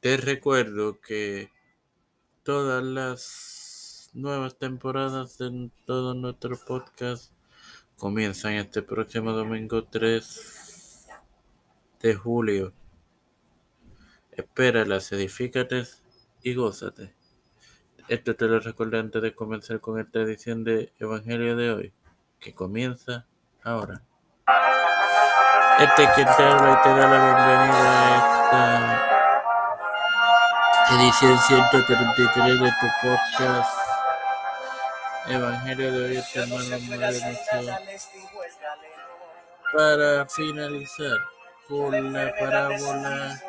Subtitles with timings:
[0.00, 1.50] Te recuerdo que
[2.42, 7.32] todas las nuevas temporadas de todo nuestro podcast
[7.96, 11.06] comienzan este próximo domingo 3
[12.02, 12.72] de julio.
[14.32, 15.84] Espéralas, edifícate
[16.42, 17.14] y gózate.
[18.08, 21.92] Esto te lo recuerdo antes de comenzar con esta edición de Evangelio de hoy,
[22.38, 23.26] que comienza
[23.62, 24.02] ahora.
[25.80, 29.15] Este es quien te habla y te da la bienvenida a esta
[30.90, 33.78] edición 133 de tu podcast.
[35.26, 36.76] Evangelio de hoy, hermano.
[39.72, 41.18] Para finalizar
[41.68, 43.42] con la parábola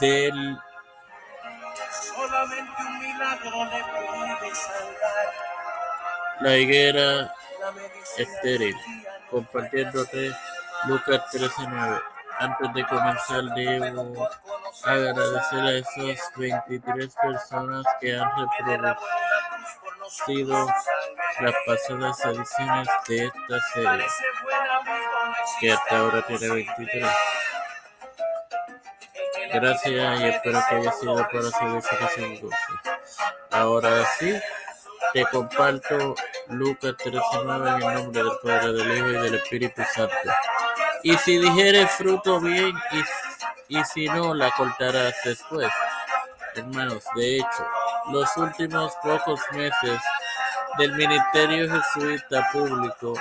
[0.00, 0.58] del
[6.40, 7.34] la higuera
[8.16, 8.74] estéril,
[9.30, 10.32] compartiéndote
[10.86, 12.00] Lucas 13:9.
[12.38, 14.30] Antes de comenzar, debo
[14.84, 18.96] agradecer a esas 23 personas que han reproducido
[21.40, 24.06] las pasadas ediciones de esta serie,
[25.60, 27.06] que hasta ahora tiene 23.
[29.52, 31.50] Gracias y espero que haya sido para su
[32.20, 32.56] y gozo.
[33.50, 34.40] Ahora sí,
[35.12, 36.14] te comparto
[36.48, 40.14] Lucas 13:9 en el nombre del Padre, del Hijo y del Espíritu Santo.
[41.02, 43.02] Y si dijeres fruto bien, y,
[43.70, 45.68] y si no, la cortarás después.
[46.56, 47.66] Hermanos, de hecho,
[48.10, 50.00] los últimos pocos meses
[50.76, 53.14] del ministerio jesuita público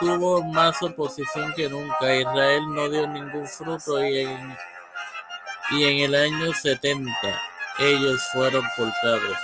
[0.00, 2.14] tuvo más oposición que nunca.
[2.14, 4.56] Israel no dio ningún fruto y en,
[5.72, 7.12] y en el año 70
[7.78, 9.36] ellos fueron cortados.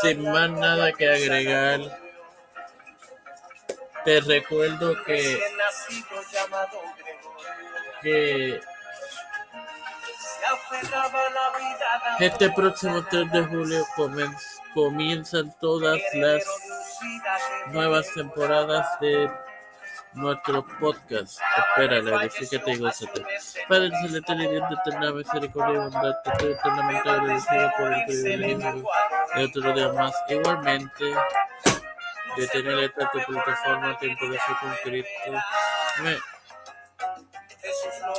[0.00, 1.80] Sin más nada que agregar,
[4.06, 5.38] te recuerdo que,
[8.00, 8.60] que
[12.20, 13.84] este próximo 3 de julio
[14.74, 16.42] comienzan todas las
[17.72, 19.30] nuevas temporadas de
[20.14, 21.40] nuestro podcast.
[21.58, 23.24] Espérala, edifícate y gózate.
[23.68, 28.04] Padre celestial y Dios de eterna misericordia y bondad, te estoy eternamente agradecido por el
[28.06, 28.84] privilegio
[29.34, 30.12] de otro día más.
[30.28, 31.04] Igualmente,
[32.36, 35.32] de tener esta tu plataforma Tiempo de Fe con Cristo,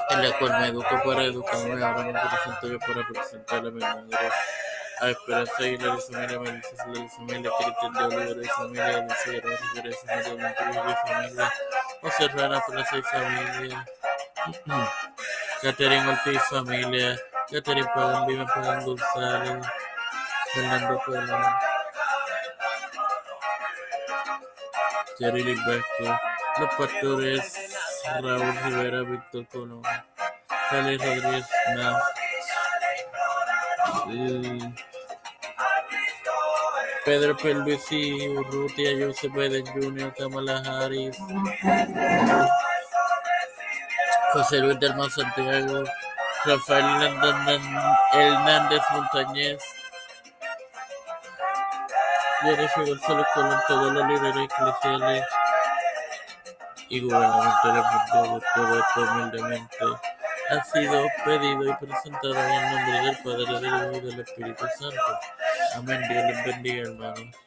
[0.10, 3.80] en la cual me educo para educarme, ahora me presento yo para presentarle a mi
[3.80, 4.30] madre,
[5.00, 9.58] a Esperanza y la familia Melissa, la familia Cristian de Olivera y familia de Figueroa
[9.74, 11.54] Rivera y familia Monterrey y familia.
[12.02, 13.86] José Rana Plaza y familia,
[16.08, 17.20] Ortiz familia,
[17.96, 19.68] Pagan Viva Pagan González,
[20.54, 21.02] Fernando
[25.20, 25.56] Jerry
[26.60, 27.67] los pastores
[28.16, 29.82] Raúl Rivera, Víctor Colón,
[30.70, 31.46] Félix Rodríguez
[37.06, 41.18] Pedro Pelvisi, Urrutia, Joseph Biden Jr., Kamala Harris,
[44.34, 45.84] José Luis del Mar Santiago,
[46.46, 47.62] Rafael Hernández
[48.14, 49.64] Hernández Montañez,
[52.42, 55.26] Jennifer González Colón, todos los líderes eclesiales
[56.90, 59.78] y humildemente
[60.50, 64.66] ha sido pedido y presentado en el nombre del Padre, del Hijo y del Espíritu
[64.80, 65.02] Santo.
[65.76, 66.02] Amén.
[66.10, 67.36] Dios les bendiga, hermanos.